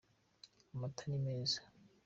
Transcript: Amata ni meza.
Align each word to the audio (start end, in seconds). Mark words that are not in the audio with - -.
Amata 0.71 1.03
ni 1.07 1.17
meza. 1.25 1.59